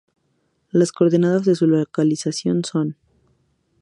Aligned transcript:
Las 0.71 0.91
coordenadas 0.91 1.45
de 1.45 1.53
su 1.53 1.67
localización 1.67 2.63
son. 2.65 2.97